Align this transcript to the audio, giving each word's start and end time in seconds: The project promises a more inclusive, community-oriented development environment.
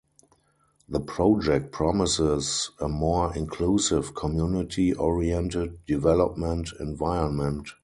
The 0.89 0.99
project 0.99 1.71
promises 1.71 2.71
a 2.79 2.89
more 2.89 3.35
inclusive, 3.35 4.15
community-oriented 4.15 5.85
development 5.85 6.71
environment. 6.79 7.67